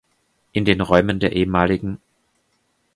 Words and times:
In 0.53 0.65
den 0.65 0.81
Räumen 0.81 1.19
der 1.19 1.33
ehem. 1.33 1.99